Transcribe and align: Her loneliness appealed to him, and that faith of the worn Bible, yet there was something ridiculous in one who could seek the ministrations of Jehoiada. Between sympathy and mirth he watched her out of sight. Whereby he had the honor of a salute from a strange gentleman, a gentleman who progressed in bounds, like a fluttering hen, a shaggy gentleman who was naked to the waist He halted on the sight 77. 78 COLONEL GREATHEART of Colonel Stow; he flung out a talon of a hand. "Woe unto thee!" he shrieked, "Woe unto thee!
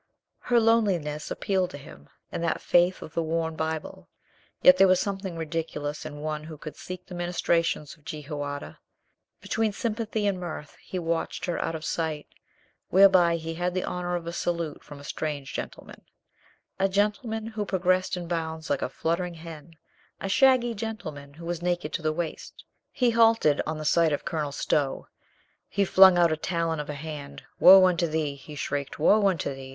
Her 0.39 0.59
loneliness 0.59 1.29
appealed 1.29 1.69
to 1.69 1.77
him, 1.77 2.09
and 2.31 2.43
that 2.43 2.59
faith 2.59 3.03
of 3.03 3.13
the 3.13 3.21
worn 3.21 3.55
Bible, 3.55 4.09
yet 4.63 4.77
there 4.77 4.87
was 4.87 4.99
something 4.99 5.37
ridiculous 5.37 6.07
in 6.07 6.21
one 6.21 6.45
who 6.45 6.57
could 6.57 6.75
seek 6.75 7.05
the 7.05 7.13
ministrations 7.13 7.93
of 7.95 8.03
Jehoiada. 8.03 8.79
Between 9.41 9.71
sympathy 9.71 10.25
and 10.25 10.39
mirth 10.39 10.75
he 10.81 10.97
watched 10.97 11.45
her 11.45 11.59
out 11.61 11.75
of 11.75 11.85
sight. 11.85 12.25
Whereby 12.89 13.35
he 13.35 13.53
had 13.53 13.75
the 13.75 13.83
honor 13.83 14.15
of 14.15 14.25
a 14.25 14.33
salute 14.33 14.83
from 14.83 14.99
a 14.99 15.03
strange 15.03 15.53
gentleman, 15.53 16.01
a 16.79 16.89
gentleman 16.89 17.45
who 17.45 17.63
progressed 17.63 18.17
in 18.17 18.27
bounds, 18.27 18.71
like 18.71 18.81
a 18.81 18.89
fluttering 18.89 19.35
hen, 19.35 19.75
a 20.19 20.27
shaggy 20.27 20.73
gentleman 20.73 21.35
who 21.35 21.45
was 21.45 21.61
naked 21.61 21.93
to 21.93 22.01
the 22.01 22.11
waist 22.11 22.65
He 22.91 23.11
halted 23.11 23.61
on 23.67 23.77
the 23.77 23.85
sight 23.85 24.09
77. 24.09 24.25
78 24.25 24.31
COLONEL 24.31 24.49
GREATHEART 24.49 24.77
of 24.81 25.05
Colonel 25.05 25.05
Stow; 25.05 25.07
he 25.67 25.85
flung 25.85 26.17
out 26.17 26.31
a 26.31 26.37
talon 26.37 26.79
of 26.79 26.89
a 26.89 26.95
hand. 26.95 27.43
"Woe 27.59 27.85
unto 27.85 28.07
thee!" 28.07 28.33
he 28.33 28.55
shrieked, 28.55 28.97
"Woe 28.97 29.27
unto 29.27 29.53
thee! 29.53 29.69